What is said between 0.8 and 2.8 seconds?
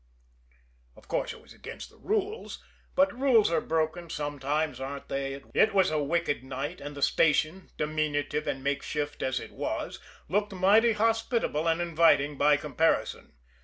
Of course, it was against the rules